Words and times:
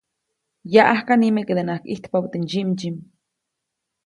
Yaʼajk 0.73 1.07
nimekedenaʼajk 1.19 1.83
ʼijtpabä 1.89 2.27
teʼ 2.31 2.41
ndsyiʼmdsyiʼm. 2.43 2.97